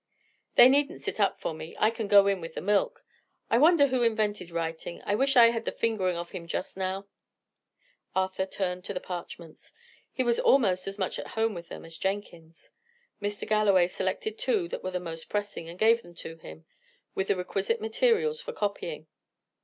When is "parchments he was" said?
8.99-10.39